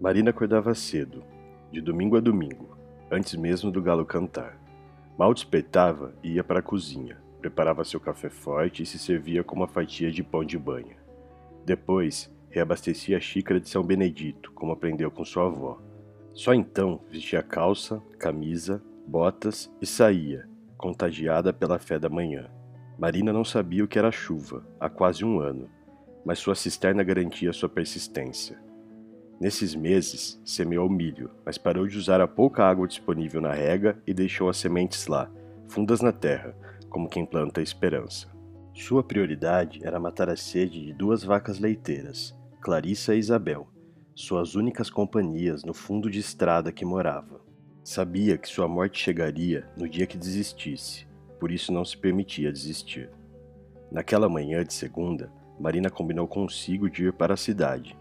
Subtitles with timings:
[0.00, 1.22] Marina acordava cedo,
[1.70, 2.74] de domingo a domingo,
[3.10, 4.58] antes mesmo do galo cantar.
[5.18, 9.54] Mal despertava e ia para a cozinha, preparava seu café forte e se servia com
[9.56, 10.96] uma fatia de pão de banha.
[11.66, 15.78] Depois, reabastecia a xícara de São Benedito, como aprendeu com sua avó.
[16.32, 20.48] Só então vestia calça, camisa, botas e saía,
[20.78, 22.50] contagiada pela fé da manhã.
[22.98, 25.68] Marina não sabia o que era chuva há quase um ano,
[26.24, 28.69] mas sua cisterna garantia sua persistência.
[29.40, 34.12] Nesses meses, semeou milho, mas parou de usar a pouca água disponível na rega e
[34.12, 35.30] deixou as sementes lá,
[35.66, 36.54] fundas na terra,
[36.90, 38.28] como quem planta a esperança.
[38.74, 43.66] Sua prioridade era matar a sede de duas vacas leiteiras, Clarissa e Isabel,
[44.14, 47.40] suas únicas companhias no fundo de estrada que morava.
[47.82, 51.06] Sabia que sua morte chegaria no dia que desistisse,
[51.38, 53.08] por isso não se permitia desistir.
[53.90, 57.96] Naquela manhã de segunda, Marina combinou consigo de ir para a cidade,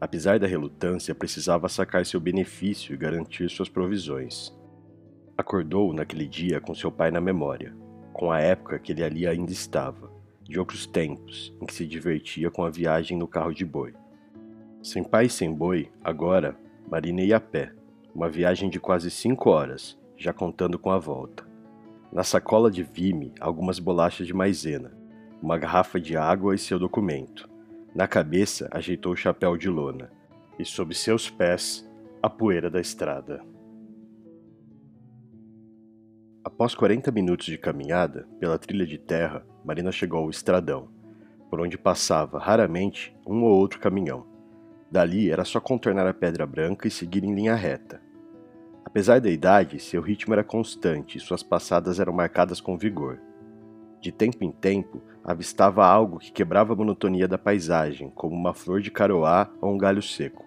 [0.00, 4.52] Apesar da relutância, precisava sacar seu benefício e garantir suas provisões.
[5.36, 7.74] Acordou naquele dia com seu pai na memória,
[8.12, 12.50] com a época que ele ali ainda estava, de outros tempos em que se divertia
[12.50, 13.94] com a viagem no carro de boi.
[14.82, 16.56] Sem pai e sem boi, agora,
[16.88, 17.72] Marina ia a pé,
[18.14, 21.44] uma viagem de quase cinco horas, já contando com a volta.
[22.12, 24.96] Na sacola de vime, algumas bolachas de maisena,
[25.42, 27.48] uma garrafa de água e seu documento.
[27.94, 30.10] Na cabeça ajeitou o chapéu de lona,
[30.58, 31.88] e sob seus pés
[32.20, 33.40] a poeira da estrada.
[36.42, 40.88] Após 40 minutos de caminhada pela trilha de terra, Marina chegou ao estradão,
[41.48, 44.26] por onde passava raramente um ou outro caminhão.
[44.90, 48.02] Dali era só contornar a Pedra Branca e seguir em linha reta.
[48.84, 53.20] Apesar da idade, seu ritmo era constante e suas passadas eram marcadas com vigor.
[54.04, 58.82] De tempo em tempo, avistava algo que quebrava a monotonia da paisagem, como uma flor
[58.82, 60.44] de caroá ou um galho seco,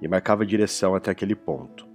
[0.00, 1.88] e marcava direção até aquele ponto.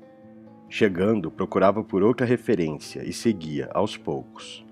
[0.68, 4.66] Chegando, procurava por outra referência e seguia, aos poucos.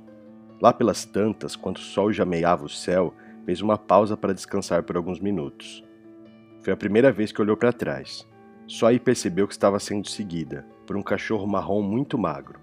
[0.62, 3.14] Lá pelas tantas, quando o sol já meiava o céu,
[3.46, 5.82] fez uma pausa para descansar por alguns minutos.
[6.62, 8.28] Foi a primeira vez que olhou para trás.
[8.68, 12.60] Só aí percebeu que estava sendo seguida por um cachorro marrom muito magro.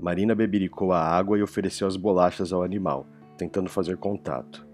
[0.00, 3.06] Marina bebericou a água e ofereceu as bolachas ao animal,
[3.36, 4.66] tentando fazer contato.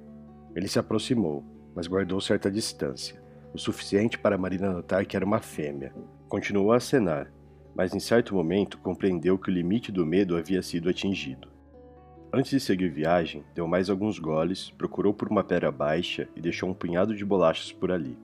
[0.55, 1.45] Ele se aproximou,
[1.75, 3.21] mas guardou certa distância,
[3.53, 5.93] o suficiente para Marina notar que era uma fêmea.
[6.29, 7.33] Continuou a acenar,
[7.75, 11.49] mas em certo momento compreendeu que o limite do medo havia sido atingido.
[12.33, 16.69] Antes de seguir viagem, deu mais alguns goles, procurou por uma pedra baixa e deixou
[16.69, 18.17] um punhado de bolachas por ali.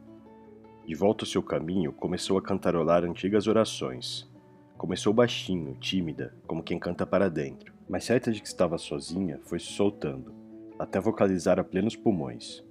[0.86, 4.30] De volta ao seu caminho, começou a cantarolar antigas orações,
[4.76, 9.58] Começou baixinho, tímida, como quem canta para dentro, mas certa de que estava sozinha, foi
[9.58, 10.34] se soltando,
[10.78, 12.64] até vocalizar a plenos pulmões.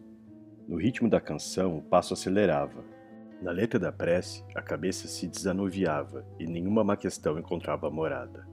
[0.67, 2.83] No ritmo da canção, o passo acelerava.
[3.41, 8.47] Na letra da prece, a cabeça se desanuviava e nenhuma má questão encontrava morada.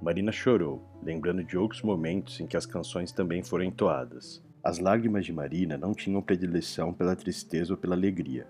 [0.00, 4.42] Marina chorou, lembrando de outros momentos em que as canções também foram entoadas.
[4.62, 8.46] As lágrimas de Marina não tinham predileção pela tristeza ou pela alegria,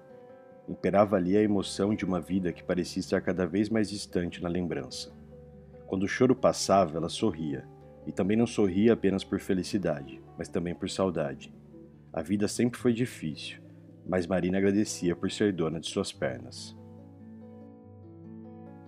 [0.68, 4.48] Imperava ali a emoção de uma vida que parecia estar cada vez mais distante na
[4.48, 5.16] lembrança.
[5.86, 7.66] Quando o choro passava, ela sorria,
[8.06, 11.52] e também não sorria apenas por felicidade, mas também por saudade.
[12.12, 13.60] A vida sempre foi difícil,
[14.06, 16.76] mas Marina agradecia por ser dona de suas pernas.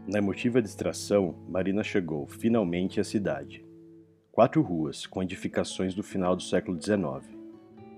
[0.06, 3.64] Na emotiva distração, Marina chegou finalmente à cidade.
[4.32, 7.38] Quatro ruas com edificações do final do século XIX.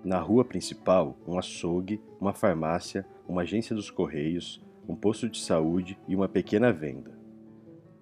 [0.04, 5.98] Na rua principal, um açougue, uma farmácia, uma agência dos Correios, um posto de saúde
[6.06, 7.18] e uma pequena venda.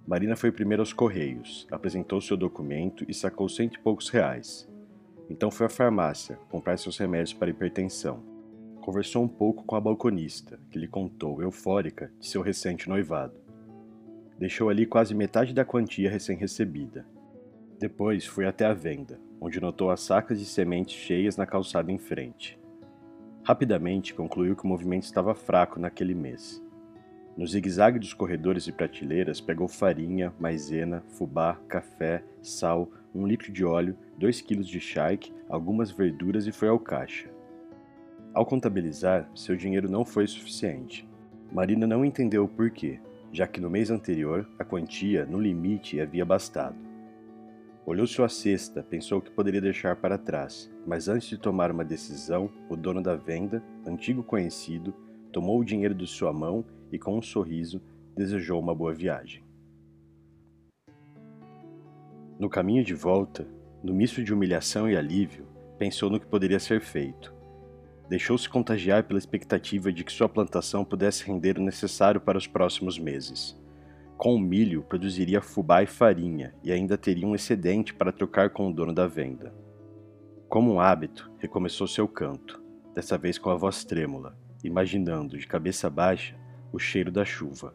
[0.04, 4.68] Marina foi primeiro aos Correios, apresentou seu documento e sacou cento e poucos reais.
[5.28, 8.24] Então foi à farmácia comprar seus remédios para hipertensão.
[8.80, 13.38] Conversou um pouco com a balconista, que lhe contou, eufórica, de seu recente noivado.
[14.36, 17.06] Deixou ali quase metade da quantia recém-recebida.
[17.78, 21.98] Depois foi até a venda, onde notou as sacas de sementes cheias na calçada em
[21.98, 22.59] frente.
[23.42, 26.62] Rapidamente concluiu que o movimento estava fraco naquele mês.
[27.36, 33.64] No zigue-zague dos corredores e prateleiras, pegou farinha, maisena, fubá, café, sal, um litro de
[33.64, 37.30] óleo, dois quilos de charque, algumas verduras e foi ao caixa.
[38.34, 41.08] Ao contabilizar, seu dinheiro não foi suficiente.
[41.50, 43.00] Marina não entendeu o porquê,
[43.32, 46.89] já que no mês anterior a quantia, no limite, havia bastado.
[47.90, 52.48] Olhou sua cesta, pensou que poderia deixar para trás, mas antes de tomar uma decisão,
[52.68, 54.94] o dono da venda, antigo conhecido,
[55.32, 57.82] tomou o dinheiro de sua mão e, com um sorriso,
[58.16, 59.42] desejou uma boa viagem.
[62.38, 63.44] No caminho de volta,
[63.82, 67.34] no misto de humilhação e alívio, pensou no que poderia ser feito.
[68.08, 73.00] Deixou-se contagiar pela expectativa de que sua plantação pudesse render o necessário para os próximos
[73.00, 73.58] meses.
[74.20, 78.68] Com o milho, produziria fubá e farinha e ainda teria um excedente para trocar com
[78.68, 79.50] o dono da venda.
[80.46, 82.62] Como um hábito, recomeçou seu canto,
[82.94, 86.36] dessa vez com a voz trêmula, imaginando, de cabeça baixa,
[86.70, 87.74] o cheiro da chuva.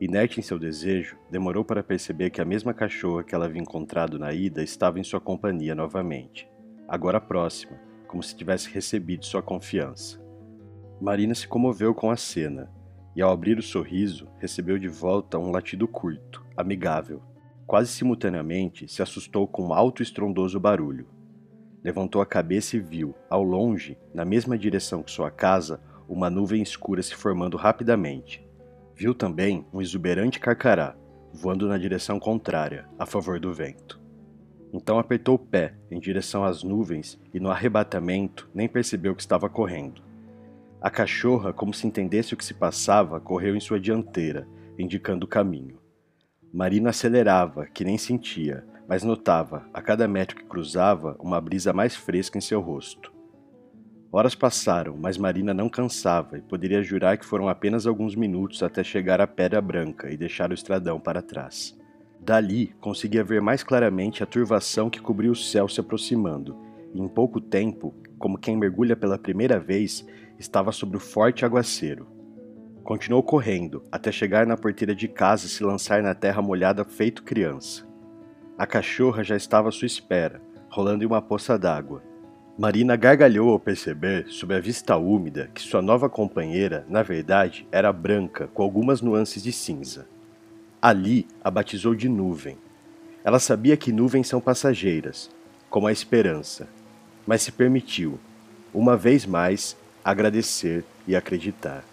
[0.00, 4.18] Inerte em seu desejo, demorou para perceber que a mesma cachorra que ela havia encontrado
[4.18, 6.48] na ida estava em sua companhia novamente,
[6.88, 10.18] agora próxima, como se tivesse recebido sua confiança.
[10.98, 12.72] Marina se comoveu com a cena
[13.14, 17.22] e, ao abrir o sorriso, recebeu de volta um latido curto, amigável.
[17.66, 21.06] Quase simultaneamente, se assustou com um alto e estrondoso barulho.
[21.82, 26.62] Levantou a cabeça e viu, ao longe, na mesma direção que sua casa, uma nuvem
[26.62, 28.46] escura se formando rapidamente.
[28.94, 30.96] Viu também um exuberante carcará,
[31.32, 34.00] voando na direção contrária, a favor do vento.
[34.72, 39.48] Então apertou o pé em direção às nuvens e, no arrebatamento, nem percebeu que estava
[39.48, 40.02] correndo.
[40.84, 44.46] A cachorra, como se entendesse o que se passava, correu em sua dianteira,
[44.78, 45.78] indicando o caminho.
[46.52, 51.96] Marina acelerava, que nem sentia, mas notava, a cada metro que cruzava, uma brisa mais
[51.96, 53.10] fresca em seu rosto.
[54.12, 58.84] Horas passaram, mas Marina não cansava e poderia jurar que foram apenas alguns minutos até
[58.84, 61.74] chegar à Pedra Branca e deixar o estradão para trás.
[62.20, 66.54] Dali, conseguia ver mais claramente a turvação que cobria o céu se aproximando,
[66.92, 70.06] e em pouco tempo, como quem mergulha pela primeira vez,
[70.38, 72.06] estava sobre o forte aguaceiro.
[72.82, 77.22] Continuou correndo, até chegar na porteira de casa e se lançar na terra molhada feito
[77.22, 77.86] criança.
[78.58, 82.02] A cachorra já estava à sua espera, rolando em uma poça d'água.
[82.56, 87.92] Marina gargalhou ao perceber, sob a vista úmida, que sua nova companheira, na verdade, era
[87.92, 90.06] branca com algumas nuances de cinza.
[90.80, 92.58] Ali a batizou de nuvem.
[93.24, 95.30] Ela sabia que nuvens são passageiras,
[95.68, 96.68] como a esperança,
[97.26, 98.18] mas se permitiu,
[98.72, 101.84] uma vez mais, agradecer e acreditar.